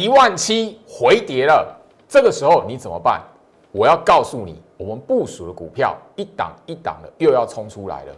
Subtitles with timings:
[0.00, 1.76] 一万七回跌了，
[2.08, 3.20] 这个时候你怎么办？
[3.72, 8.12] 我要告诉你，我们部署的股票一档一档的又要冲出来了，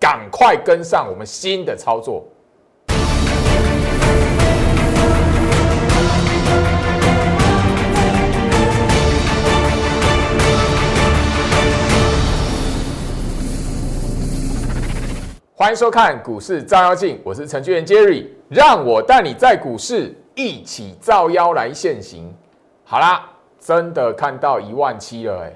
[0.00, 2.24] 赶快跟上我们新的操作。
[15.54, 22.32] 欢迎收看股市照妖镜，我是程序员 Jerry，让我带你在股市一起照妖来现形。
[22.84, 25.52] 好啦，真的看到一万七了哎，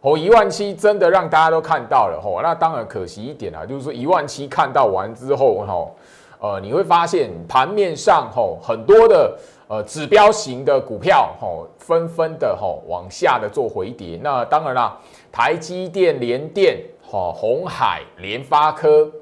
[0.00, 5.94] 哦，一万七真的让大家都看到了吼，那当然可惜一点啊，就是说一万七看到完之后吼，
[6.40, 14.98] 呃，你会发现盘面上吼很多的呃指标型的股票吼纷纷的吼往下的做回跌，那当然啦，
[15.30, 19.12] 台积电、联电、吼红海、联发科。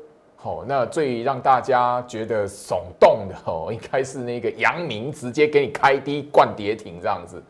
[0.43, 7.43] 好，那最让大家觉得耸动的哦，应该是那个阳明直接给你开低灌跌停这样子。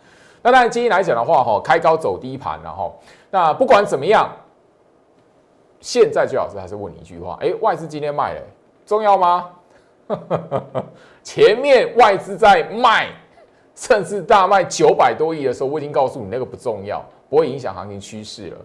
[0.43, 2.99] 那当然今天来讲的话，哈，开高走低盘，然后
[3.31, 4.29] 那不管怎么样，
[5.81, 8.43] 现在最老师还是问你一句话：，哎，外资今天卖了，
[8.85, 9.51] 重要吗？
[11.23, 13.09] 前面外资在卖，
[13.77, 18.57] 甚至大卖九百多亿的时候，我已经告诉你那个不重要，不会影响行情趋势了。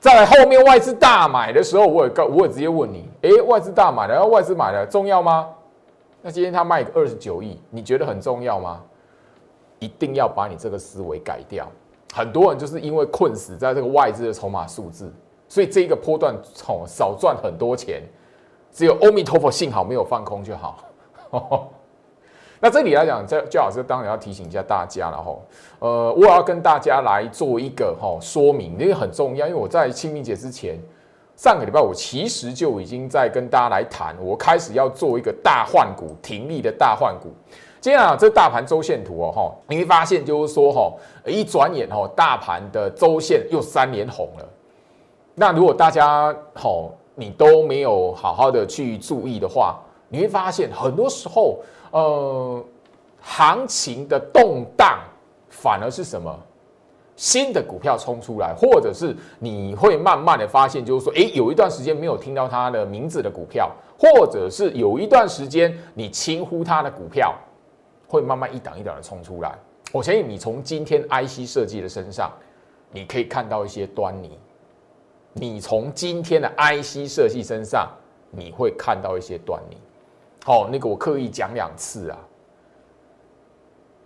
[0.00, 5.48] 在后面外资大买的时候，我也告，我也直接问你，哎，外资大买了，外资买了重要吗？
[6.22, 8.80] 那今天他卖个二十九亿，你觉得很重要吗？
[9.80, 11.66] 一定要把你这个思维改掉。
[12.12, 15.12] 很多人就是因为困死在这个外资的筹码数字，
[15.48, 18.02] 所以这一个波段从少赚很多钱。
[18.72, 20.84] 只有阿弥陀佛，幸好没有放空就好。
[22.60, 25.32] 那这里来讲，这焦老师当然要提醒一下大家了哈。
[25.78, 29.46] 呃，我要跟大家来做一个哈说明，因为很重要。
[29.46, 30.76] 因为我在清明节之前，
[31.36, 37.28] 上个礼拜我其实就已经在跟大家来谈，我开始要做一个大换股停利的大换股。
[37.80, 40.92] 接下来这大盘周线图哦哈，你会发现就是说哈，
[41.24, 44.44] 一转眼哈，大盘的周线又三连红了。
[45.36, 49.78] 那如果大家好，你都没有好好的去注意的话，
[50.08, 51.60] 你会发现很多时候。
[51.90, 52.64] 呃，
[53.20, 55.00] 行情的动荡
[55.48, 56.38] 反而是什么？
[57.16, 67.34] 新的股票冲出来，或者是你会慢慢的发现，就是说，诶，有一段时间没有听到它的名字的股票，或者是有一段时间你轻忽它的股票，
[68.06, 69.58] 会慢慢一档一档的冲出来。
[69.90, 72.30] 我相信你从今天 IC 设计的身上，
[72.92, 74.38] 你可以看到一些端倪。
[75.32, 77.90] 你从今天的 IC 设计身上，
[78.30, 79.76] 你会看到一些端倪。
[80.44, 82.18] 好，那个我刻意讲两次啊。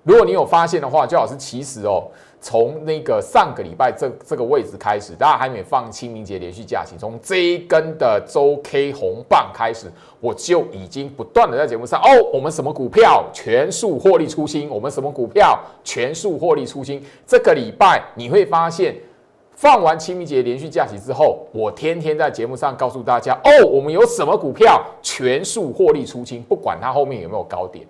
[0.03, 2.10] 如果你有发现的话，最好是其实哦，
[2.41, 9.87] 从那个上个礼拜这这个位置开始，大家还没放清明节连续假期，从这一根的周 K 红棒开始，
[10.19, 17.00] 我就已经不断的在节目上哦，我们什么股票全数获利出清，我们什么股票全数获利出清。
[17.25, 18.97] 这个礼拜你会发现。
[19.62, 27.87] 放完清明节连续假期之后，我天天在节目上告诉大家：哦，我们有什么股票全数获利出清，不管它后面有没有高点。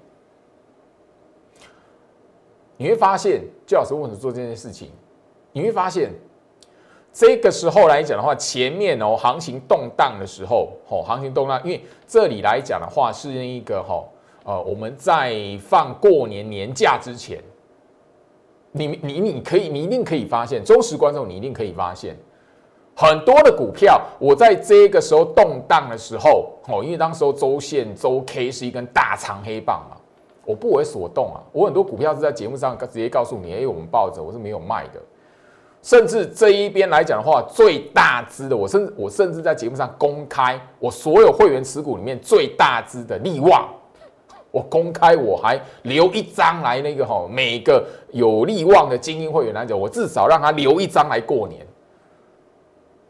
[2.77, 4.91] 你会发现，就老师为什么做这件事情？
[5.50, 6.11] 你会发现，
[7.11, 14.05] 这个时候来讲的话，前面哦，行情动荡的时候，哦，行情动荡，因为这里来讲的话，是那一个哈，
[14.44, 17.43] 呃，我们在放过年年假之前。
[18.75, 22.16] 你你你可以，你一定可以发现，忠实观众你一定可以发现，
[22.97, 29.97] 很多的股票，我在这个时候动荡的时候，哦，因为当时候周线周 K 是一根大长黑棒嘛，
[30.44, 35.00] 我不为所动啊，我很多股票是在节目上直接告诉你，哎，我们抱着，我是没有卖的，
[35.82, 43.69] 甚至这一边来讲的话，最大支的，我甚至我甚至在节目上公开，我所有会员持股里面最大支的利旺。
[44.52, 51.66] 我公开，我还留一张来那个哈，每个有利旺的精英会员来讲，我至少让他留一张来过年。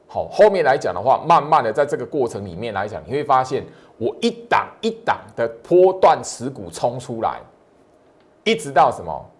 [0.06, 3.64] 好，后面来讲的话，慢慢的在这个过程里面来讲，你会发现
[3.98, 7.40] 我一档一档的波段持股冲出来，
[8.44, 9.30] 一直到什么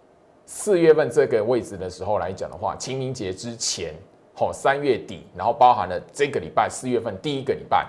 [0.45, 3.93] 四月份这个位置的时候来讲的话，清明节之前，
[4.33, 7.87] 好三月底，然后包含了这个礼拜四月份第一个礼拜，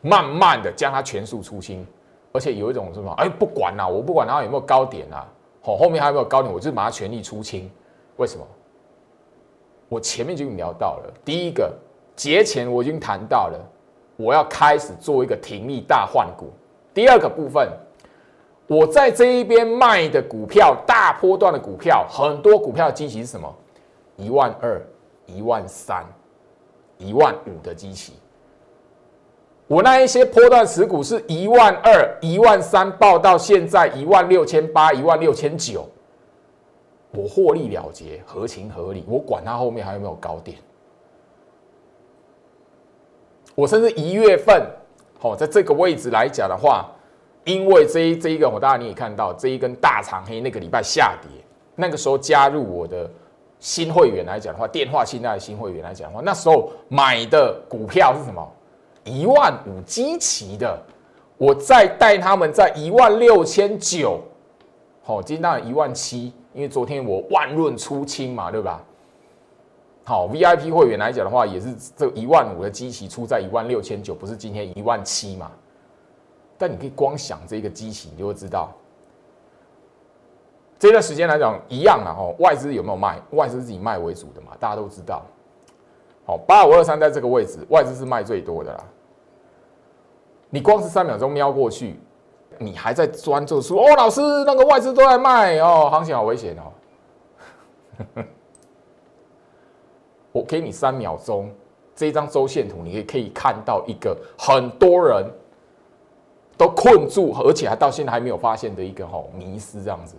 [0.00, 1.84] 慢慢的将它全数出清。
[2.32, 3.12] 而且有一种什么？
[3.18, 5.26] 哎，不管啦，我不管它有没有高点啊，
[5.62, 7.70] 好，后面还有没有高点，我就把它全力出清。
[8.16, 8.46] 为什么？
[9.88, 11.74] 我前面就已经聊到了，第一个
[12.14, 13.58] 节前我已经谈到了，
[14.16, 16.50] 我要开始做一个停利大换股。
[16.92, 17.66] 第二个部分，
[18.66, 23.54] 我在这一边卖的股票，大波段的股票，很多股票的基期是什么？
[24.16, 24.84] 一万二、
[25.26, 26.04] 一万三、
[26.98, 28.12] 一万五的基期。
[29.68, 35.86] 我那一些波段持股是一万二、一万三报到现在一万六千八、一万六千九，
[37.12, 40.56] 我获利了结，合情合理，我管它后面还有没有高点。
[43.54, 44.66] 我甚至一月份，
[45.18, 46.90] 好，在这个位置来讲的话，
[47.44, 51.28] 因为这一这一个，我大家你也看到这一根大长黑，那个礼拜下跌，
[51.74, 53.10] 那个时候加入我的
[53.58, 58.50] 新会员来讲的话，电话信贷的新会员来讲的话，那时候买的股票是什么？
[59.04, 60.80] 一万五基期的，
[61.36, 64.20] 我再带他们在一万六千九，
[65.02, 68.82] 好，今天当然一万七，因为昨天我万润出清嘛，对吧？
[70.04, 75.50] 好，VIP 会员来讲的话，也是这一万五的机器出在一万六千九，不是今天一万七嘛？
[76.56, 78.72] 但你可以光想这个机器，你就会知道，
[80.78, 82.34] 这段时间来讲一样了哦。
[82.38, 83.20] 外资有没有卖？
[83.32, 85.24] 外资是以卖为主的嘛，大家都知道。
[86.28, 88.84] 好，八五二三在这个位置，外资是卖最多的啦。
[90.50, 91.98] 你光是三秒钟瞄过去，
[92.58, 98.24] 你还在专注说哦，老师那个外资都在卖哦，行情好危险哦。
[100.30, 101.50] 我给你三秒钟，
[101.96, 105.24] 这张周线图，你可以可以看到一个很多人
[106.58, 110.14] 都困住，而且还到现在还没有发现的一个吼迷失这样子。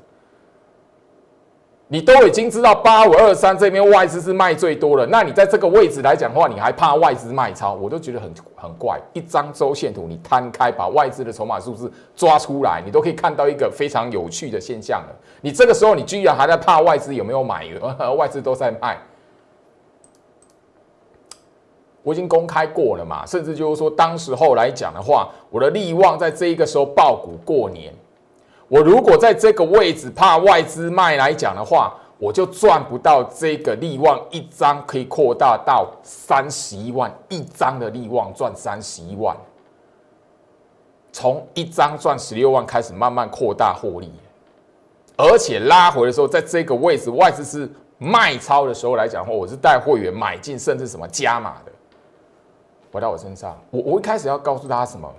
[1.92, 7.74] 你都已经知道八五二三这边外资是卖最多了，那你在这个位置来讲的话，你还怕外资卖超？
[7.74, 9.00] 我都觉得很很怪。
[9.14, 15.16] 一张周线图，你摊开把外资的筹码数字抓出来，你都可以看到一个非常有趣的现象了。
[15.42, 17.68] 你这个时候，你居然还在怕外资有没有买？
[18.16, 18.96] 外资都在卖。
[22.04, 27.92] 我已经公开过了嘛，甚至就是说，当时候来讲的话，我的利旺在这一个时候爆股过年，
[28.70, 39.36] 我如果在这个位置怕外资卖来讲的话，我就赚不到这个利旺一张可以扩大到三十一万一张的利旺赚三十一万，
[41.12, 44.12] 从一张赚十六万开始慢慢扩大获利，
[45.18, 47.68] 而且拉回的时候，在这个位置外资是
[47.98, 51.72] 卖超的时候来讲的话，我是带会员买进，甚至什么加码的。
[52.92, 55.10] 回到我身上，我我一开始要告诉他什么？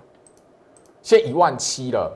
[1.03, 2.13] 现一万七了，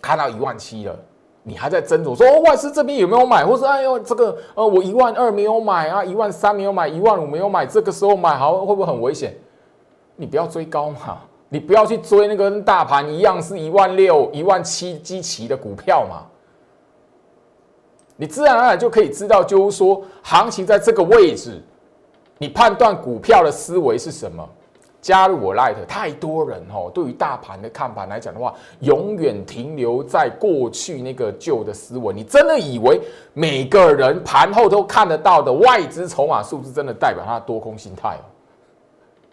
[0.00, 0.98] 看到一万七了，
[1.42, 9.36] 你还在斟酌说哦，外资这边有没有买，或是哎呦这个呃我一万二没有买啊，一万三没有买，一万五没有买，这个时候买好会不会很危险？
[10.16, 11.18] 你不要追高嘛，
[11.48, 16.26] 你不要去追那个跟大盘一样是一万六、一万七基期的股票嘛，
[18.16, 21.62] 你自然而然就可以知道，就是说行情在这个位置。
[22.42, 24.48] 你判断股票的思维是什么？
[25.00, 32.12] 加入我 Light，太多人哦，对于大盘的看盘来讲的话，永远停留在过去那个旧的思维。
[32.12, 33.00] 你真的以为
[33.32, 38.24] 每个人盘后都看得到的外资筹码数字，真的代表他的多空心态哦？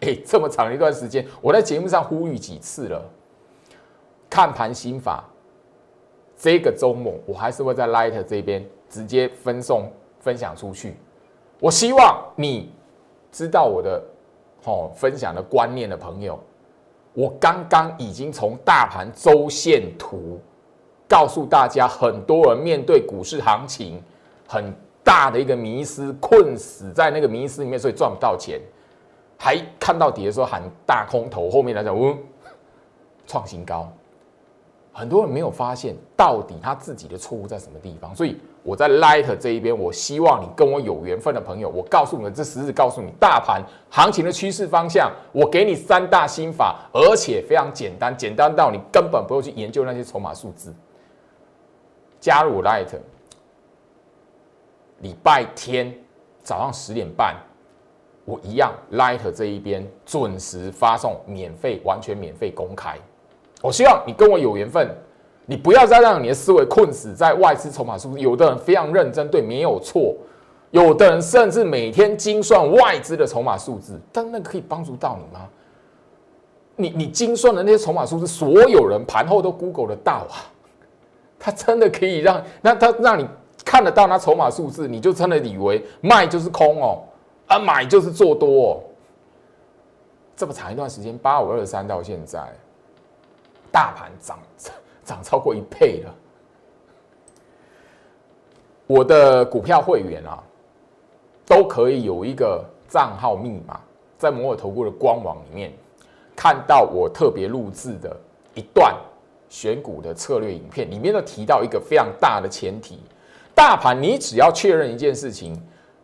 [0.00, 3.04] 哎，这么长一段时间，我在节目上呼吁几次了，
[4.30, 5.24] 看盘心法。
[6.36, 9.90] 这个周末，我还是会在 Light 这边直接分送
[10.20, 10.96] 分享出去。
[11.60, 12.72] 我希望你。
[13.30, 14.02] 知道我的
[14.64, 16.38] 哦分享的观念的朋友，
[17.14, 20.40] 我刚刚已经从大盘周线图
[21.08, 24.02] 告诉大家，很多人面对股市行情
[24.46, 24.72] 很
[25.02, 28.60] 大的一个迷失，困死在那个迷失里面，所以赚不到钱，
[29.38, 32.18] 还看到底的时候喊大空头，后面来讲，嗯，
[33.26, 33.90] 创新高。
[34.98, 50.74] 很多人没有发现到底他自己的错误在什么地方，所以我在 Light 这一边，我希望你跟我有缘分的朋友，我告诉你这十日告诉你大盘行情的趋势方向，我给你三大心法，而且非常简单，简单到你根本不用去研究那些筹码数字。
[52.18, 52.88] 加入 Light，
[55.02, 55.96] 礼拜天
[56.42, 57.36] 早上十点半，
[58.24, 62.98] 我一样 Light 这一边准时发送，免费，完全免费公开。
[63.62, 64.88] 我希望你跟我有缘分，
[65.46, 68.20] 你不要再让你的思维困死在外资筹码数字。
[68.20, 70.14] 有的人非常认真，对，没有错；
[70.70, 75.48] 有的人甚至每天精算外资的筹码数字，但那可以帮助到你吗？
[76.76, 80.46] 你你精算的那些筹码数字，所有人盘后都 Google 得到啊，
[81.36, 83.26] 他真的可以让那他让你
[83.64, 87.02] 看得到那筹码数字，你就真的以为卖就是空哦，
[87.48, 88.80] 啊买就是做多哦。
[90.36, 92.40] 这么长一段时间，八五二三到现在。
[93.70, 94.38] 大盘涨
[95.04, 96.14] 涨超过一倍了，
[98.86, 100.42] 我的股票会员啊，
[101.46, 103.80] 都可以有一个账号密码，
[104.18, 105.72] 在摩尔投顾的官网里面
[106.36, 108.14] 看到我特别录制的
[108.54, 108.94] 一段
[109.48, 112.98] 选股的策略影片，里面都提到一个非常大的前提：
[113.54, 115.58] 大盘你只要确认一件事情，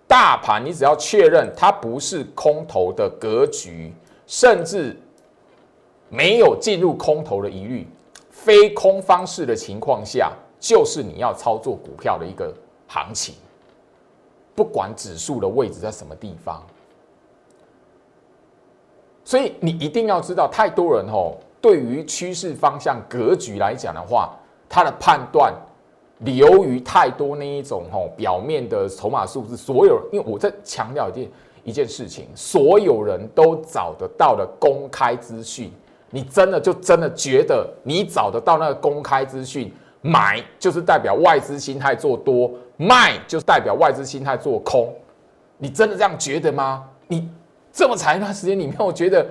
[0.06, 3.92] 大盘你只要确认它不是空头的格局，
[4.26, 4.96] 甚至。
[6.14, 7.86] 没有进入空头的疑虑，
[8.30, 12.54] 非空方式的情况下，就是你要操作股票的一个
[12.86, 13.34] 行情。
[14.54, 16.62] 不管指数的位置在什么地方，
[19.24, 25.52] 所以你一定要知道，太多人哦，对于趋势方向格局来讲的话，他的判断
[26.18, 29.56] 流于太多那一种哦表面的筹码数字。
[29.56, 31.30] 所有，因为我在强调一件
[31.64, 35.72] 一件事情，所有人都找得到的公开资讯。
[36.14, 44.94] 你真的就真的觉得你找得到那个公开资讯，买就是代表外资心态做多，卖就是代表外资心态做空，
[45.58, 46.88] 你真的这样觉得吗？
[47.08, 47.28] 你
[47.72, 49.26] 这么长一段时间里面，我觉得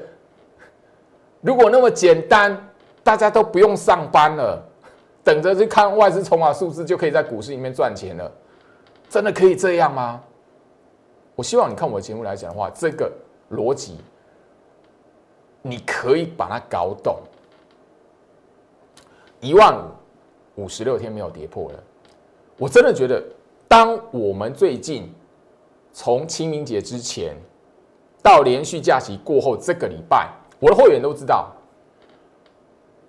[1.40, 2.70] 如果那么简单，
[3.02, 4.62] 大家都不用上班了，
[5.24, 8.30] 等着去看外资筹码数字就可以在股市里面赚钱了，
[9.08, 10.22] 真的可以这样吗？
[11.36, 13.10] 我希望你看我的节目来讲的话，这个
[13.52, 13.96] 逻辑。
[15.66, 17.18] 你可以把它搞懂，
[19.40, 19.76] 一万
[20.56, 21.84] 五五十六天没有跌破了。
[22.58, 23.24] 我真的觉得，
[23.68, 25.10] 当我们最近
[25.94, 27.36] 从清明节之前
[28.22, 30.30] 到连续假期过后这个礼拜，
[30.60, 31.52] 我的会员都知道，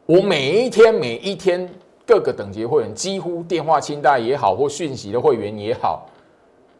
[0.06, 1.68] 我每一天每一天
[2.06, 6.06] 各个等级会员几乎电话清单也好或讯息的会员也好，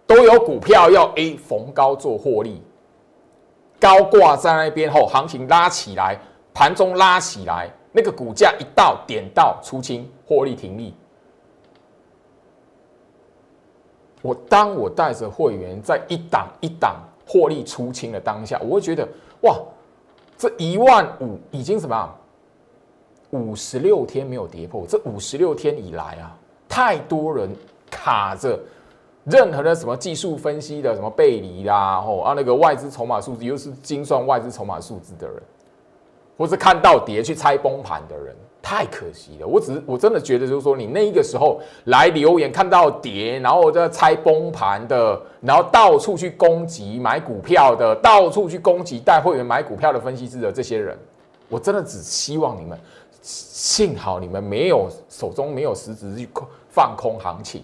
[0.07, 2.63] 都有股票要 A 逢高做获利。
[3.85, 6.19] 高挂在那边后，行情拉起来，
[6.55, 10.95] 盘中拉起来，那个股价一到点到出清，获利停利。
[14.23, 19.07] 我当我带着会员在一档一档获利出清的当下，我会觉得
[19.43, 19.55] 哇，
[20.39, 22.15] 这一万五已经什么？
[23.33, 26.35] 五十六天没有跌破，这五十六天以来啊，
[26.67, 27.55] 太多人
[27.91, 28.59] 卡着。
[29.25, 35.43] 任何的什么技术分析的什么背离啦，吼啊那个外资筹码数字又是精算外资筹码数字的人，
[36.37, 39.47] 或是看到跌去猜崩盘的人，太可惜了。
[39.47, 50.99] 我只是我真的觉得就是说，你那一个时候来留言看到跌，然后在猜崩盘的，然后到处去攻击买股票的，到处去攻击带会员买股票的分析师的这些人，
[51.49, 52.79] 我真的只希望你们，
[53.23, 56.29] 幸好你们没有手中没有实质去
[56.69, 57.63] 放空行情。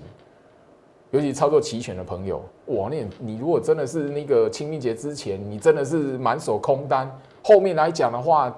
[1.12, 2.88] 尤其操作齐全的朋友，哇！
[2.88, 7.11] 那你如果真的是那个清明节之前，你真的是满手空单，
[7.43, 8.57] 后面来讲的话，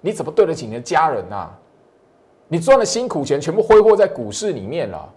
[0.00, 1.50] 你怎么对得起你的家人呐？
[2.46, 5.12] 你赚的辛苦钱全部挥霍在股市里面了。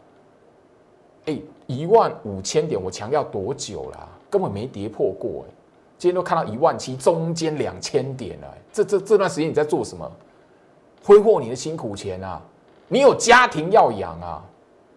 [1.25, 1.37] 哎，
[1.67, 4.09] 一万五千点，我强调多久了？
[4.27, 5.53] 根本没跌破过哎！
[5.99, 8.47] 今天都看到一万七，中间两千点了。
[8.73, 10.11] 这这这段时间你在做什么？
[11.03, 12.41] 挥霍你的辛苦钱啊！
[12.87, 14.43] 你有家庭要养啊！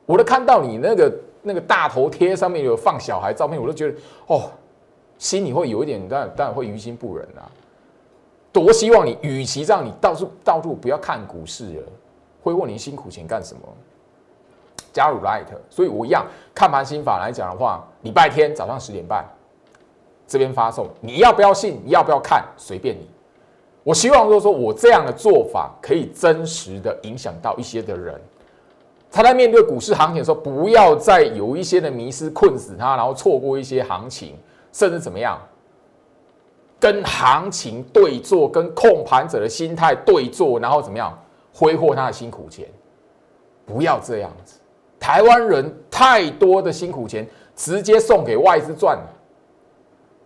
[0.07, 1.13] 我都看到你那个。
[1.43, 4.51] 那个大头贴上面有放小孩照片，我都觉得哦，
[5.19, 7.49] 心里会有一点，但但会于心不忍啊。
[8.53, 11.83] 多希望你，与其让你到处到处不要看股市了，
[12.43, 13.61] 挥霍你辛苦钱干什么？
[14.93, 19.25] 加入 Light，所以我一样看盘心法来讲的话，礼拜天早上十点半
[20.27, 21.81] 这边发送，你要不要信？
[21.85, 22.45] 你要不要看？
[22.57, 23.09] 随便你。
[23.85, 28.21] 我希望就是说我这样的做法可以真实的影响到一些的人。
[29.13, 34.37] 他在面对股市行情的时候，不要再有一些的迷失困死他，然后错过一些行情，
[34.73, 35.37] 甚至怎么样，
[36.79, 41.19] 跟行情对坐，跟控盘者的心态对坐，然后怎么样
[41.53, 42.69] 挥霍他的辛苦钱，
[43.67, 44.61] 不要这样子。
[45.01, 49.09] 台湾人太多的辛苦钱直接送给外资赚了，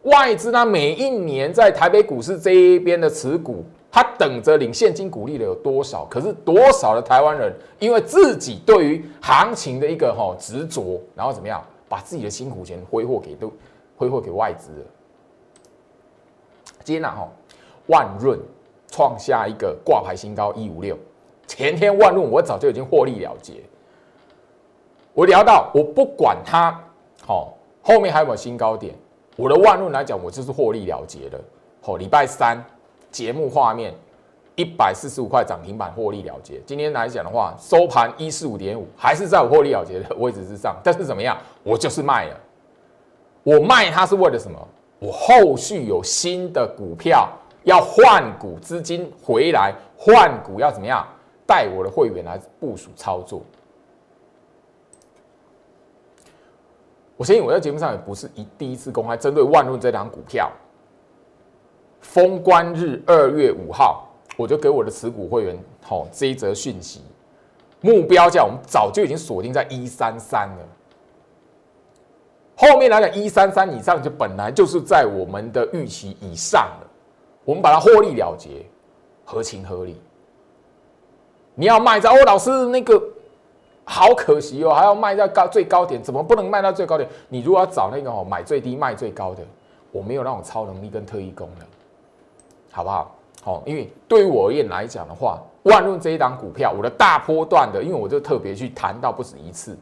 [0.03, 3.65] 外资呢每一年在台北股市这一边的持股。
[3.95, 6.05] 他等着领现金股利的有多少？
[6.07, 13.53] 可是多少的台湾人因为自己对于行情的一个哈执着，然后怎么样把自己的辛苦钱挥霍给都
[13.97, 14.87] 挥霍给外资了？
[16.83, 17.29] 今天呢哈
[17.87, 18.37] 万润
[18.89, 20.99] 创下一个挂牌新高一五六，
[21.47, 23.63] 前天万润我早就已经获利了结。
[25.13, 26.77] 我聊到我不管它
[27.25, 28.93] 好后面还有没有新高点，
[29.37, 31.41] 我的万润来讲我就是获利了结的。
[31.81, 32.61] 好礼拜三。
[33.15, 33.95] 节目画面
[34.57, 36.61] 一百四十五块涨停板获利了结。
[36.67, 40.77] 今天来讲的话，收盘一四五点五，还是在我获利了结的位置之上。
[40.83, 41.39] 但是怎么样？
[41.63, 42.41] 我就是卖了。
[43.45, 44.59] 我卖它是为了什么？
[44.99, 47.29] 我后续有新的股票
[47.63, 51.07] 要换股，资金回来换股要怎么样？
[51.47, 53.43] 带我的会员来部署操作。
[57.17, 60.51] 我相信我在节目上也不是一第一次公开针对万润这档股票。
[62.05, 64.07] 封关日二月五号，
[64.37, 67.01] 我就给我的持股会员好这一则讯息，
[67.81, 70.69] 目标价我们早就已经锁定在一三三了。
[72.55, 76.87] 后面来讲一三三以上，就本来就是在我们的预期以上了。
[77.45, 78.65] 我们把它获利了结，
[79.25, 80.01] 合情合理。
[81.55, 83.03] 你要卖在哦，老师那个
[83.83, 87.09] 好可惜哦，还要卖在高最高点，怎么不能卖到最高点？
[87.29, 89.43] 你如果要找那个哦，买最低卖最高的，
[89.91, 91.67] 我没有那种超能力跟特异功能，
[92.75, 93.15] 好不好？
[93.41, 99.79] 好，因为对于我而言来讲的话，万润这一档股票，我的大波段的，因为我就特别去谈到不止一次。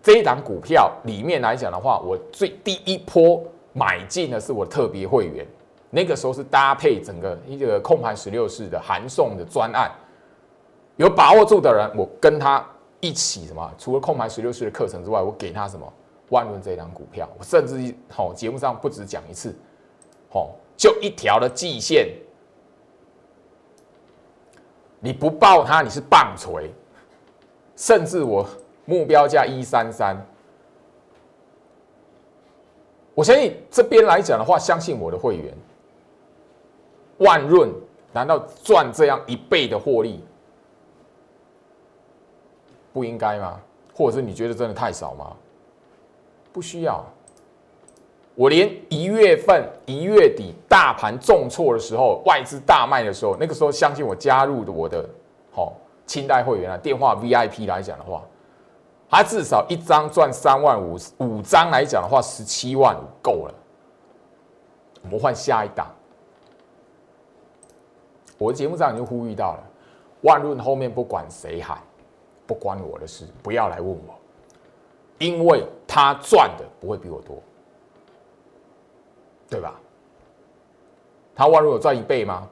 [0.00, 5.44] 这一档股票里面来讲的话，我最第一波买进的是我特别会员，
[5.90, 9.90] 那个时候是搭配整个一个控盘十六式的函送的专案，
[10.96, 12.64] 有把握住的人，我跟他
[13.00, 13.68] 一起什么？
[13.76, 15.92] 除了控盘十六式的课程之外，我给他什么？
[16.28, 19.56] 万润这一档股票，我甚至吼节目上不止讲一次，
[20.30, 22.08] 吼就一条的季线，
[24.98, 26.70] 你不报它你是棒槌，
[27.76, 28.48] 甚至我。
[28.90, 30.16] 目标价一三三，
[33.14, 35.54] 我相信这边来讲的话，相信我的会员，
[37.18, 37.70] 万润
[38.14, 40.24] 难道赚这样一倍的获利
[42.90, 43.60] 不应该吗？
[43.94, 45.36] 或者是你觉得真的太少吗？
[46.50, 47.04] 不需要，
[48.38, 55.04] 我连一月份一月底大盘重挫的时候，外资大卖的时候，那个时候相信我加入的我的
[55.50, 55.74] 好
[56.06, 58.22] 清代会员啊，电话 VIP 来讲的话。
[59.10, 63.54] 他至少一张赚三万五，五张来讲的话，十七万五够了。
[65.02, 65.92] 我们换下一档。
[68.36, 69.64] 我的节目上已经呼吁到了，
[70.20, 71.78] 万润后面不管谁喊，
[72.46, 74.14] 不关我的事，不要来问我，
[75.18, 77.36] 因为他赚的不会比我多，
[79.48, 79.74] 对吧？
[81.34, 82.48] 他万润有赚一倍吗？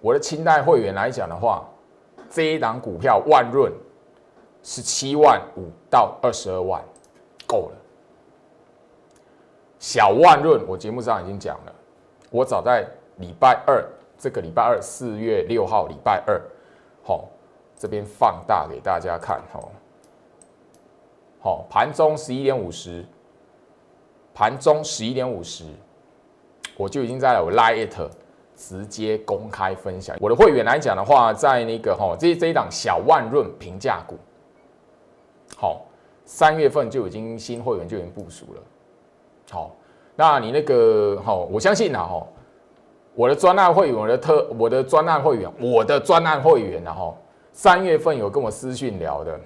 [0.00, 1.66] 我的清代会员来讲的话。
[2.32, 3.72] 这一档股票万润
[4.62, 6.80] 十七万五到二十二万，
[7.44, 7.76] 够了。
[9.80, 11.74] 小万润，我节目上已经讲了，
[12.30, 12.86] 我早在
[13.16, 13.84] 礼拜二，
[14.16, 16.40] 这个礼拜二四月六号礼拜二，
[17.02, 17.28] 好，
[17.76, 19.72] 这边放大给大家看，好，
[21.40, 23.04] 好，盘中十一点五十，
[24.34, 25.64] 盘中十一点五十，
[26.76, 28.08] 我就已经在我 Lite。
[28.62, 30.14] 直接公开分享。
[30.20, 34.18] 我的会员来讲的话，在那个哈，这这一档小万润平价股，
[35.56, 35.86] 好，
[36.26, 38.62] 三月份就已经新会员就已经部署了。
[39.50, 39.74] 好，
[40.14, 42.26] 那你那个好，我相信啊哈，
[43.14, 47.16] 我的专案会员，我的特，我的专案会员，我的专案会员然后
[47.54, 49.40] 三月份有跟我私讯聊的，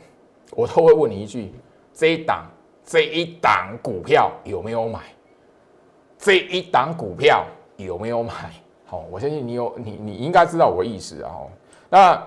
[0.57, 1.55] 我都会问你一句：
[1.92, 2.47] 这一档
[2.85, 5.01] 这一档股票有没有买？
[6.18, 7.44] 这一档股票
[7.77, 8.33] 有没有买？
[8.87, 11.31] 好，我相信你有你，你应该知道我的意思啊。
[11.88, 12.23] 那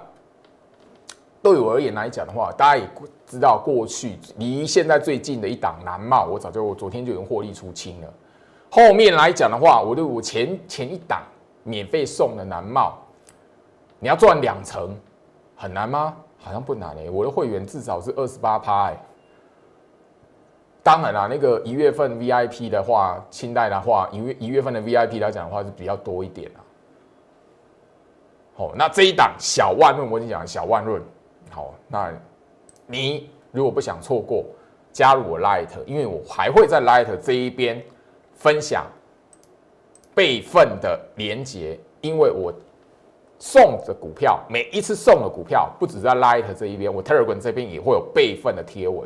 [1.41, 2.89] 对我而言来讲的话，大家也
[3.25, 8.13] 知道，过去离现在最近的一档南茂，我早就我昨天就已经获利出清了。
[8.69, 11.21] 后面来讲的话，我对我前前一档
[11.63, 12.97] 免费送的南茂，
[13.99, 14.95] 你要赚两成，
[15.55, 16.15] 很难吗？
[16.39, 17.09] 好像不难诶。
[17.09, 18.97] 我的会员至少是二十八趴哎。
[20.87, 26.63] 当然啦，那个一月份 VIP 的话，清代的话，一月一月份的 VIP 来讲的话是比较多一点啊。
[28.55, 31.03] 好，那这一档小万润，我已经讲小万润。
[31.49, 32.09] 好，那
[32.85, 34.45] 你如果不想错过，
[34.93, 37.83] 加入我 Light，因为我还会在 Light 这一边
[38.33, 38.85] 分享
[40.15, 42.53] 备份的连接，因为我
[43.39, 49.05] 送的股票，每一次送的股票，不止在 Light 这一边，我 Telegram 这边也会有备份的贴文。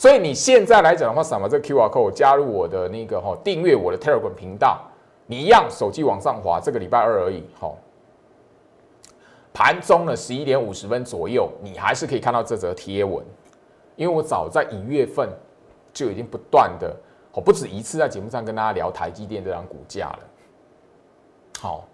[0.00, 4.80] 所以你现在来讲的话，扫描这 Q R code 加入我的那个哈，订阅我的 Telegram 频道，
[5.26, 7.70] 你一样手机往上滑，这个礼拜二而已哈。
[9.52, 13.22] 盘中的十一点五十分左右，你还是可以看到这则贴文，
[13.94, 15.28] 因为我早在一月份
[15.92, 16.96] 就已经不断的，
[17.34, 20.20] 我不止一次在节目上跟大家聊台积电这张股价了。
[21.60, 21.84] 好，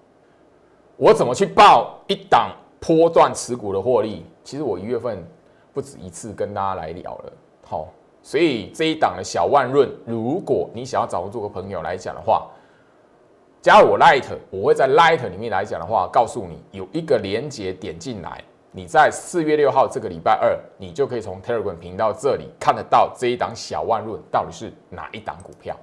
[0.96, 4.24] 我怎么去报一档波段持股的获利？
[4.44, 5.26] 其实我一月份
[5.74, 7.32] 不止一次跟大家来聊了。
[7.68, 7.88] 好，
[8.22, 12.46] 所以这一档的小万润，如果你想要找我做个朋友来讲的话，
[13.60, 25.76] 加入我 Light，我会在 Light 里面来讲的话，告诉你有一个连接点进来，你在四月六号这个礼拜二，你就可以从 Telegram 频道这里看得到这一档小万润到底是哪一档股票。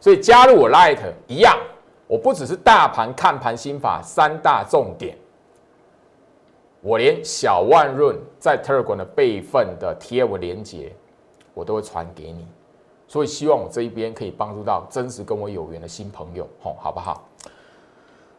[0.00, 1.56] 所以加入我 Light 一样，
[2.08, 5.16] 我不只是大盘看盘心法三大重点。
[6.80, 10.92] 我连小万润在 Telegram 的备份的贴文连接，
[11.52, 12.46] 我都会传给你，
[13.08, 17.28] 所以希望我这一边可以帮助到真实跟我有缘的新朋友，吼，好不好？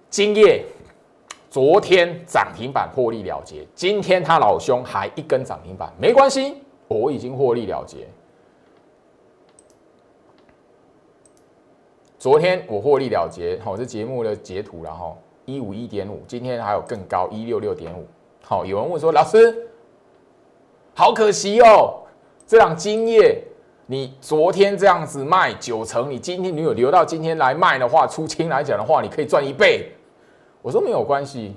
[0.09, 0.63] 今夜
[1.49, 6.55] 昨天涨停板获利了结，今天他老兄还一根涨停板，没关系，
[6.87, 8.07] 我已经获利了结。
[12.17, 15.13] 昨天我获利了结，好，这节目的截图了哈，
[15.45, 18.05] 一五一点五，今天还有更高一六六点五。
[18.49, 19.69] 好，有人问说，老师，
[20.95, 21.99] 好可惜哦，
[22.47, 23.43] 这档金业，
[23.85, 29.91] 你昨天这样子卖九成，你今天你有留到今天来卖的话，出清来讲的话，你可以赚一倍。
[30.63, 31.55] 我说没有关系，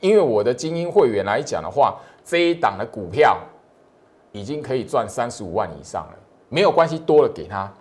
[0.00, 3.38] 因为我的精英会员来讲的话，这一档的股票
[4.32, 6.18] 已经可以赚三十五万以上了，
[6.48, 7.72] 没有关系，多了给他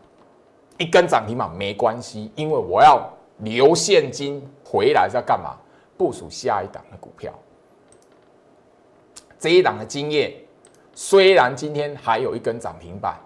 [0.78, 3.02] 一根涨停板没关系，因为我要
[3.40, 5.56] 留现金回来是要干嘛？
[5.98, 7.34] 部署下一档的股票。
[9.40, 10.34] 这一档的经验
[10.94, 13.20] 虽然今天还有一根涨停板，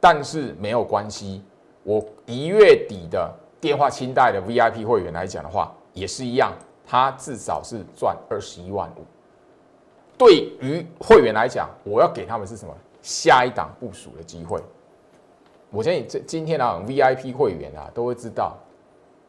[0.00, 1.42] 但是没有关系，
[1.82, 3.32] 我一月底的。
[3.62, 6.52] 电话清贷的 VIP 会员来讲的话，也是一样，
[6.84, 9.04] 他至少是赚二十一万五。
[10.18, 12.74] 对于会员来讲，我要给他们是什么？
[13.02, 14.60] 下一档部署的机会。
[15.70, 18.58] 我相信这今天啊，VIP 会员啊都会知道，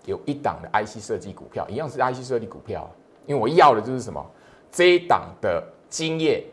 [0.06, 2.90] 有一档的 IC 设计股票，一样是 IC 设计股票，
[3.28, 4.26] 因为我要的就是什么？
[4.74, 6.44] 这一档的经验，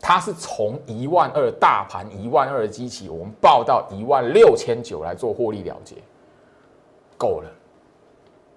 [0.00, 5.94] 它是从一万二大盘一万二的机器，我们报到一万六千九来做获利了结。
[7.16, 7.48] 够了，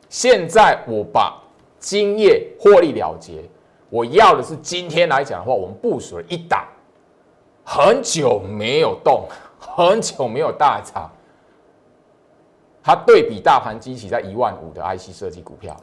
[0.09, 1.39] 现在我把
[1.79, 3.43] 今夜获利了结，
[3.91, 6.67] 我要的是今天来讲的话，我们部署了一档，
[7.63, 9.27] 很久没有动，
[9.59, 11.07] 很久没有大涨，
[12.81, 15.75] 它对比大盘机器在一万五的 IC 设计股票，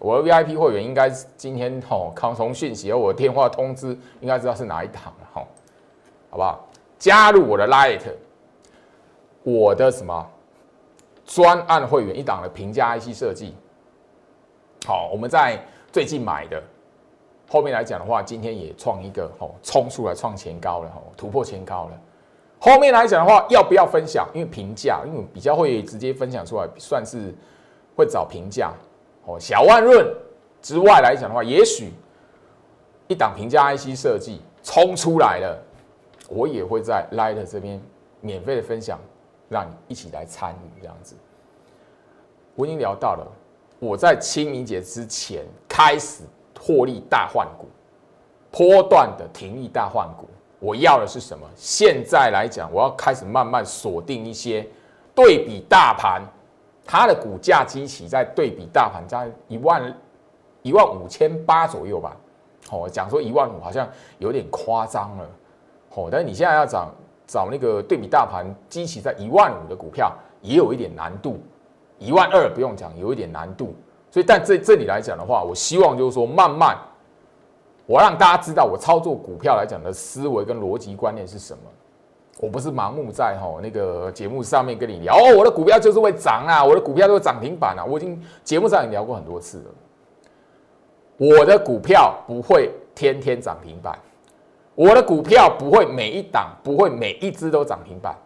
[0.00, 5.46] 我的 VIP 会员应该今天吼康从讯息和我的电话通知，应该知道是哪一档了吼，
[6.30, 6.66] 好不好？
[6.98, 8.00] 加入我的 Light，
[9.42, 10.26] 我的什么？
[11.26, 13.54] 专案会员一档的平价 IC 设计，
[14.84, 16.60] 好，我们在最近买的，
[17.48, 22.00] 后面来讲的话，今天也创一个哦，冲出来创前高了哦，突破前高了。
[22.58, 24.28] 后面来讲的话，要不要分享？
[24.34, 27.32] 因为平价，因为比较会直接分享出来，算是
[27.94, 28.72] 会找平价
[29.38, 30.06] 小万润
[30.62, 31.92] 之外来讲的话，也许
[33.08, 35.62] 一档平价 IC 设计冲出来了，
[36.28, 37.80] 我也会在 Light 这边
[38.20, 38.98] 免费的分享。
[39.50, 41.16] 让你一起来参与这样子，
[42.54, 43.26] 我已经聊到了，
[43.80, 46.22] 我在清明节之前开始
[46.56, 47.66] 获利大换股，
[48.52, 50.28] 波段的停利大换股，
[50.60, 51.44] 我要的是什么？
[51.56, 54.64] 现在来讲，我要开始慢慢锁定一些
[55.16, 56.22] 对比大盘，
[56.84, 59.94] 它的股价基期在对比大盘在一万
[60.62, 62.16] 一万五千八左右吧。
[62.70, 63.88] 哦，讲说一万五好像
[64.18, 65.28] 有点夸张了，
[65.94, 66.90] 哦，但是你现在要找。
[67.32, 70.12] 找那个对比大盘基期在一万五的股票
[70.42, 71.38] 也有一点难度，
[71.96, 73.72] 一万二不用讲，有一点难度。
[74.10, 76.76] 所以，但这这里来讲的话，我希望就是说，慢慢
[77.86, 81.62] 我让大家知道我操作股票来讲的思维跟逻辑观念是什么。
[82.38, 87.84] 我不是盲目在吼那个节目上面跟你聊哦，我的股票就是会涨啊，我的股票都是涨停板啊。
[87.84, 89.70] 我已经节目上也聊过很多次了，
[91.16, 93.98] 我的股票不会天天涨停板。
[94.74, 98.16] 我的股票不会每一档不会每一只都涨停板，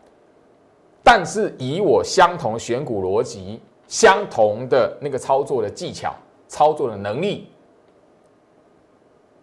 [1.02, 6.14] 但是以我相同选股逻辑、相同的那个操作的技巧、
[6.46, 7.48] 操作的能力，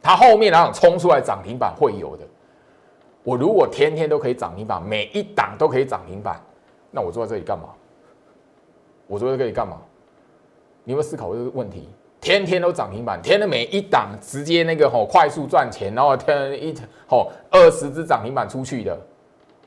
[0.01, 2.23] 它后面那种冲出来涨停板会有的。
[3.23, 6.41] 我如果天天都可以涨停板，每一档都可以涨停板，
[6.89, 7.69] 那我坐在这里干嘛？
[9.07, 9.81] 我坐在这里干嘛？
[10.83, 11.87] 你有没有思考这个问题？
[12.19, 16.73] 天天都涨停板，天天每一档直接那个吼快速赚钱，然后天一
[17.07, 18.99] 吼二十只涨停板出去的，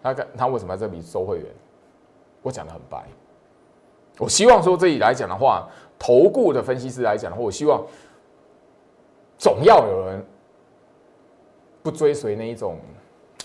[0.02, 1.46] 他他为什么在这里收会员？
[2.42, 3.04] 我讲的很白，
[4.18, 7.84] 我希望说这里来讲的话，投顾的分析师来讲的话，我希望
[9.38, 10.24] 总要有人
[11.82, 12.78] 不追随那一种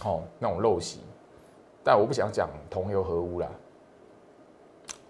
[0.04, 1.02] 哦那种陋习，
[1.84, 3.48] 但我不想讲同流合污啦，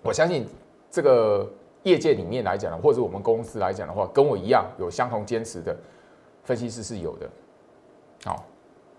[0.01, 0.47] 我相信
[0.91, 1.47] 这个。
[1.83, 5.73] 业界里面来讲，或者我们公司来讲的话，跟我一样有相同坚持的
[6.43, 7.29] 分析师是有的。
[8.25, 8.43] 好，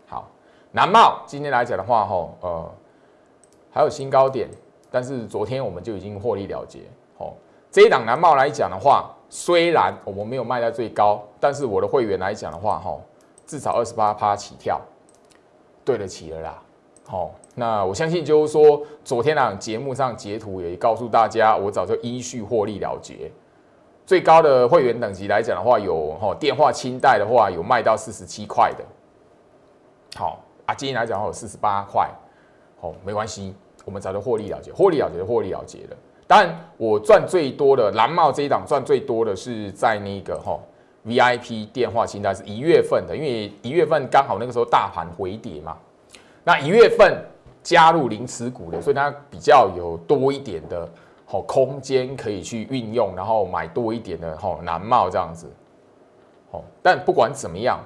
[0.09, 0.29] 好，
[0.73, 2.71] 南茂今天来讲的话，哈，呃，
[3.71, 4.49] 还有新高点，
[4.91, 6.81] 但是昨天我们就已经获利了结。
[7.19, 7.35] 哦，
[7.71, 12.99] 这一档南茂来讲的话，虽然我们没有卖在最高，但是我的会员来讲的话，哈，
[13.47, 14.81] 至少二十八趴起跳，
[15.91, 16.63] 对得起了啦。
[17.07, 17.31] 好。
[17.57, 23.31] 那我相信就是说，昨天那节目上截图也告诉大家，我早就依序获利了结。
[24.07, 28.85] 最高的会员等级来讲的话，有哈电话清贷的话有卖到四十七块的。
[30.17, 32.09] 好啊，今天来讲有四十八块。
[32.81, 33.53] 好，没关系，
[33.85, 35.97] 我们早就获利了结，获利了结获利了结了。
[36.29, 40.59] 当然，我赚最多的蓝帽这一档赚最多的是在那个哈
[41.07, 45.77] VIP 电话清单是一月份的，因为一月份刚好那个时候大盘回跌嘛。
[46.45, 47.25] 那一月份。
[47.63, 50.89] 加入零持股的，所以它比较有多一点的
[51.27, 55.47] 好空间可以去运用，然后买多一点的好南茂这样子。
[56.51, 57.79] 好，但不管怎么样，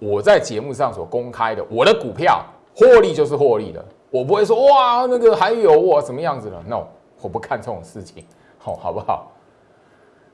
[0.00, 6.82] 我在节目上所公开的我的股票获利就是获利的，我不会说哇那个还有我怎么样子的，no，
[7.20, 8.26] 我不看这种事情，
[8.58, 9.30] 好好不好？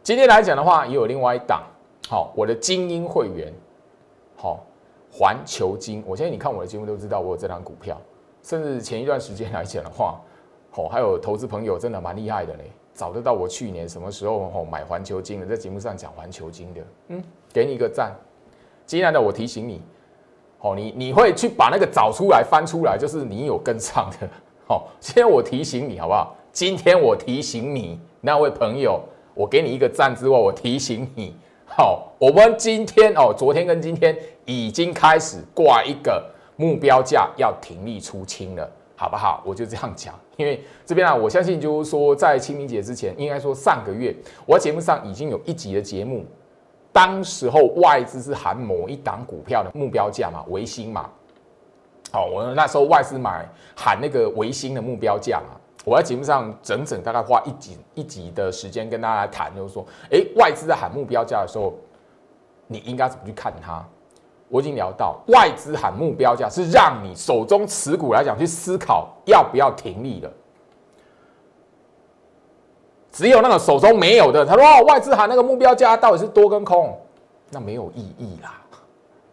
[0.02, 1.62] 今天来讲的话，也有另外一档，
[2.08, 3.52] 好，我的精英会员，
[4.36, 4.64] 好。
[5.12, 8.00] 环球金，我相信你看我的节目都知道我有这张股票，
[8.44, 10.20] 甚至前一段时间来讲的话，
[10.76, 18.14] 哦，还有投资朋友真的蛮厉害的嘞，找得到我去年什么时候哦买环球金的，在节目上讲环球金的，嗯，给你一个赞。
[18.86, 19.82] 今天的我提醒你，
[20.60, 24.28] 哦，你你会去把那个找出来翻出来，就是你有跟上的，
[24.68, 26.36] 好，今天我提醒你好不好？
[26.52, 29.02] 今天我提醒你那位朋友，
[29.34, 31.34] 我给你一个赞之外，我提醒你。
[31.64, 36.22] 好，我们今天哦，昨天跟今天已经开始挂一个
[36.56, 39.40] 目标价，要停利出清了，好不好？
[39.46, 44.12] 我就这样讲，因为这边啊，我相信就是说，在清明节之前，应该说上个月，
[44.44, 46.24] 我节目上已经有一集的节目，
[46.92, 51.08] 当时候外资是含某一档股票的目标价嘛，维新嘛，
[52.10, 55.59] 好，我那时候外资买喊那个维新的目标价嘛。
[55.84, 61.72] 我在节目上整整大概花一集一集的时间跟大家来谈，就是说，哎，外资在喊目标价的时候，
[62.66, 63.82] 你应该怎么去看它？
[64.48, 70.30] 我已经聊到，外资喊目标价是让你手中持股来讲去思考要不要停利的。
[73.10, 77.00] 只有那个手中没有的，他说哦，外资喊那个目标价到底是多跟空，
[77.48, 78.60] 那没有意义啦，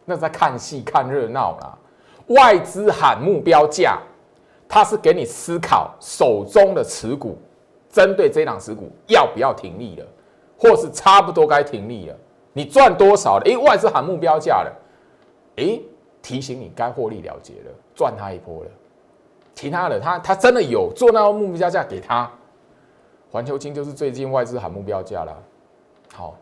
[0.06, 1.78] 那在看戏看热闹啦。
[2.28, 4.00] 外资喊目标价。
[4.68, 7.38] 他是给你思考手中的持股，
[7.90, 10.06] 针对这档持股要不要停利了，
[10.58, 12.16] 或是差不多该停利了，
[12.52, 13.44] 你赚多少了？
[13.46, 14.74] 诶，外资喊目标价了，
[15.56, 15.82] 诶，
[16.22, 18.70] 提醒你该获利了结了，赚他一波了。
[19.56, 22.30] 其他的，他他真的有做那个目标价给他，
[23.32, 25.36] 环球金就是最近外资喊目标价了。
[26.14, 26.36] 好，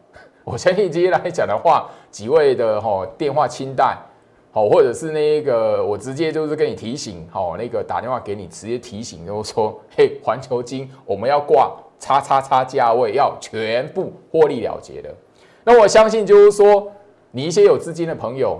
[0.43, 3.97] 我相信今天来讲的话，几位的哈电话清单。
[4.55, 15.13] 好，或者是那一个，我直接就是跟你提醒，好，那个打电话给你，直接提醒，就说，嘿，环球金我们要挂叉叉叉价位，要全部获利了结的。
[15.65, 16.89] 那我相信就是说，
[17.31, 18.57] 你一些有资金的朋友，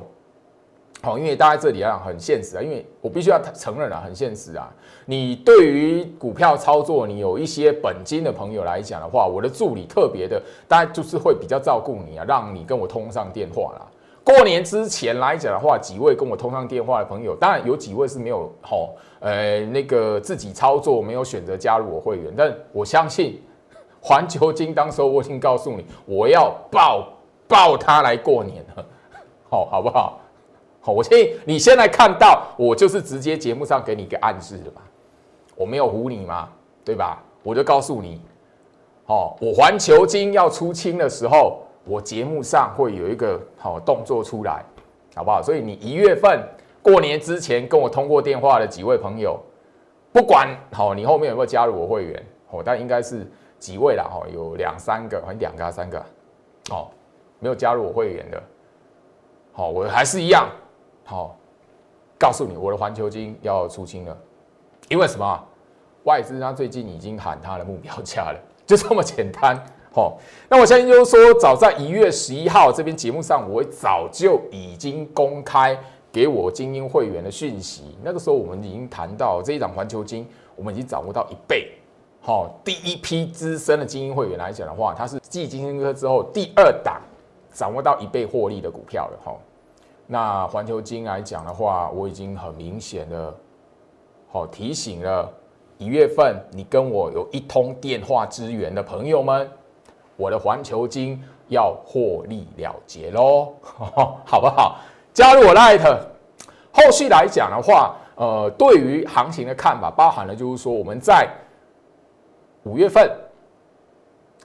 [1.02, 4.70] 好，因为大家这里啊很现实啊，因为我必须要承认啊，很现实啊。
[5.06, 13.88] 你对于股票操作，你有一些本金的朋友来讲的话，我的助理特别的，大家就是会比较照顾你啊，让你跟我通上电话啦。
[14.26, 23.40] 过年之前来讲的话，几位跟我通上电话的朋友，当然有几位是没有吼，呃，那个自己操作没有选择加入我会员，但我相信
[24.02, 27.08] 环球金当时候我已经告诉你，我要抱
[27.48, 28.86] 抱他来过年了，
[29.48, 30.20] 好好不好？
[30.82, 34.82] 好，我相信你现在看到我就是直接节目上给你一个暗示的嘛，
[35.56, 36.50] 我没有唬你嘛，
[36.84, 37.22] 对吧？
[37.44, 38.20] 我就告诉你，
[39.06, 41.60] 哦，我环球金要出清的时候。
[41.86, 44.64] 我节目上会有一个好动作出来，
[45.16, 45.42] 好不好？
[45.42, 46.42] 所以你一月份
[46.82, 49.40] 过年之前跟我通过电话的几位朋友，
[50.12, 53.26] 不管好你后面有没有加入我会员，哦，但应该是
[53.60, 56.04] 几位啦哈，有两三个，还两个三个，
[56.72, 56.88] 哦，
[57.40, 58.44] 没有加入我会员的，
[59.54, 60.50] 好，我还是一样，
[61.04, 61.38] 好，
[62.20, 64.18] 告诉你我的环球金要出清了，
[64.90, 65.44] 因为什么？
[66.04, 69.60] 外资它最近已经喊它的目标价了，就这么简单。
[69.96, 70.18] 好，
[70.50, 75.80] 那我相信就是说，早在一月十一号这边节目上，我早就已经公开
[76.12, 77.96] 给我精英会员的讯息。
[78.04, 80.28] 那个时候我们已经谈到这一档环球金，
[80.58, 81.72] 我们已经掌握到一倍。
[82.20, 87.02] 好，第一批资深的精英会员来讲的话，它是继金星科之后第二档
[87.54, 89.20] 掌握到一倍获利的股票了。
[89.24, 89.34] 哈，
[90.08, 93.34] 那环球金来讲的话，我已经很明显的，
[94.30, 95.32] 好提醒了
[95.78, 99.50] 一月份你跟我有一通电话支援的朋友们。
[100.18, 103.54] 我的环球金要获利了结喽，
[104.26, 104.80] 好不好？
[105.14, 105.82] 加入我 Light，
[106.72, 111.30] 后续来讲的话，呃，对于行情的看法，包含了就是说，我们在
[112.64, 113.10] 五月份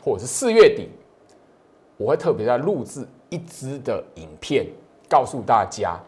[0.02, 0.88] 或者是四月底，
[1.96, 4.66] 我会特别在录制一支的影片，
[5.08, 5.98] 告诉大家，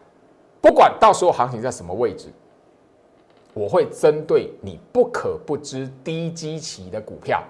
[0.61, 2.31] 不管到时候行情在什么位置，
[3.53, 7.43] 我会针对你不可不知低基期的股票，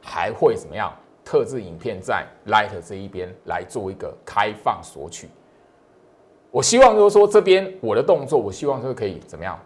[0.00, 0.92] 还会怎么样？
[1.26, 5.28] 特制影片在 Light 这一边来做一个开放索取，
[6.52, 9.58] 我希望就是说这边我的动作，我希望就是可以怎么样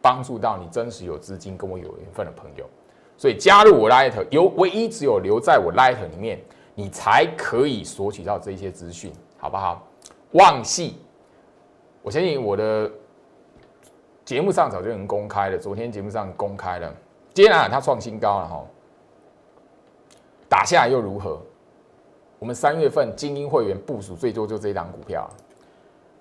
[0.00, 2.64] 帮助到你真实有资金跟我有缘分的朋友，
[3.18, 6.40] 所以加入我 Light 有唯一只有留在我 Light 里面，
[6.74, 9.86] 你才可以索取到这些资讯，好不好？
[10.30, 10.96] 旺系，
[12.00, 12.90] 我相信我的
[14.24, 16.90] 节目上早就已经公开了，昨天节目上公开了，
[17.34, 18.64] 今天啊它创新高了哈，
[20.52, 21.40] 打下来又如何？
[22.38, 25.26] 我们三月份精英会员部署最多就这一档股票，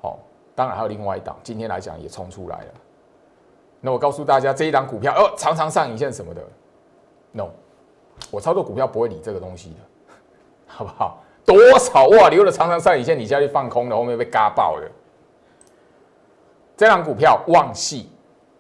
[0.02, 0.20] 好，
[0.56, 2.74] 当然还有另外一档，今天来讲也冲出来了。
[3.82, 6.42] 那我告诉大家，这一档股票哦，常常上影线什么的
[7.34, 7.50] ，no，
[8.32, 9.76] 我操作股票不会理这个东西的，
[10.66, 11.22] 好不好？
[11.46, 14.90] 多少哇，留了常常上影线，你下去放空的，后面被嘎爆的。
[16.78, 18.10] 这档股票旺系，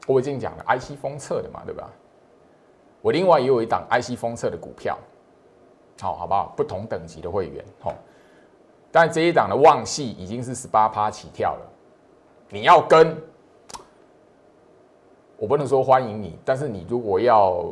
[0.05, 1.89] 我已经讲了，IC 封测的嘛，对吧？
[3.01, 4.99] 我另外也有一档 IC 封测的股票。
[6.01, 6.51] 好，好不好？
[6.57, 7.93] 不同等级的会员，好，
[8.91, 11.61] 但这一档的旺系已经是十八趴起跳了。
[12.49, 13.15] 你要跟，
[15.37, 17.71] 我不能说欢迎你，但是你如果要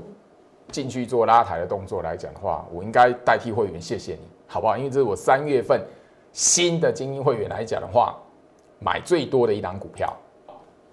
[0.72, 4.78] 进去做拉抬的动作来讲的话，我应该代替会员谢谢你，好不好？
[4.78, 5.84] 因为这是我三月份
[6.32, 8.16] 新的精英会员来讲的话，
[8.78, 10.16] 买最多的一档股票。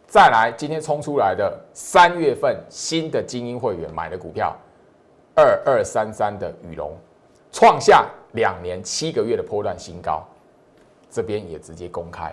[0.06, 4.56] 再来，今天冲出来的三月份新的精英会员买的股票，
[5.34, 6.96] 二二三三的羽龙。
[7.56, 10.22] 创下两年七个月的波段新高，
[11.10, 12.30] 这边也直接公开。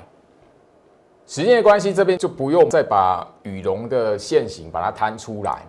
[1.25, 5.61] 时间的关系，这边就不用再把羽绒的现形把它摊出来。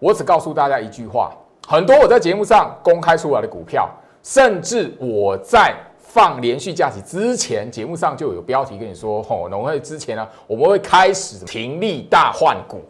[0.00, 1.32] 我只告诉大家一句话：
[1.68, 3.88] 很多我在节目上公开出来的股票，
[4.24, 12.80] 甚至我在放连续假期之前，节目上就有标题跟你说：吼，农会之前呢，我们会开始停利大换股。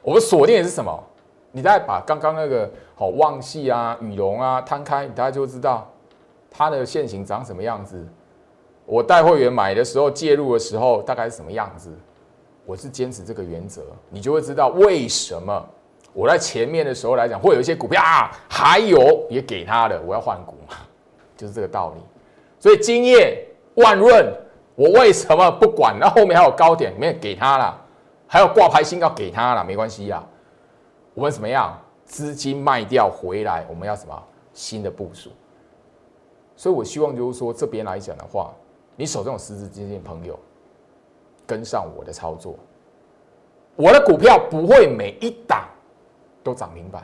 [0.00, 1.02] 我们锁定的是什么？
[1.56, 5.90] 你再把刚刚那个好旺系啊、羽绒啊摊开，大家就知道
[6.50, 8.06] 它的线型长什么样子。
[8.84, 11.90] 我带会员买的时候介入的时候大概是什么样子？
[12.66, 15.66] 我是坚持这个原则，你就会知道为什么
[16.12, 20.76] 我在前面的时候来讲会有一些股票啊，还有也给他的，我要换股嘛，
[21.38, 22.02] 就是这个道理。
[22.60, 23.42] 所以今夜、
[23.76, 24.30] 万润，
[24.74, 25.96] 我为什么不管？
[25.98, 27.80] 那后面还有高点，没有给他了，
[28.26, 30.22] 还有挂牌新高给他了，没关系呀。
[31.16, 31.74] 我们怎么样？
[32.04, 35.30] 资金卖掉回来，我们要什么新的部署？
[36.54, 38.52] 所以我希望就是说，这边来讲的话，
[38.96, 40.38] 你手中有实质资金的朋友，
[41.46, 42.54] 跟上我的操作。
[43.76, 45.66] 我的股票不会每一档
[46.44, 47.02] 都涨停板，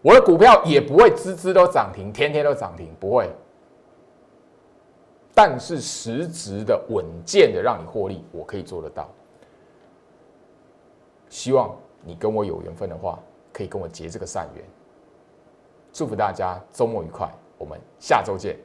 [0.00, 3.30] 我的股票也不会支支都涨停，天天都涨停，不会。
[5.34, 9.08] 但是实质的稳健的让你获利，我可以做得到。
[11.28, 11.76] 希望。
[12.06, 13.18] 你跟我有缘分的话，
[13.52, 14.64] 可以跟我结这个善缘。
[15.92, 18.56] 祝福大家周末愉快，我们下周见。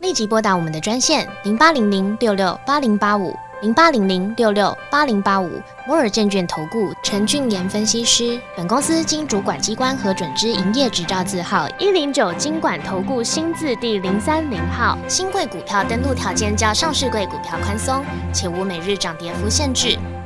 [0.00, 5.48] 立即拨打我们的专线零八零零六六八零八五零八零零六六八零八五
[5.86, 8.38] 摩尔证券投顾陈俊言分析师。
[8.56, 14.98] 本公司经主管机关核准之营业执照字号一零九金管投顾新字第零三零号。
[15.08, 19.96] 新贵股票登录条件较上市贵股票宽松，且无每日涨跌幅限制。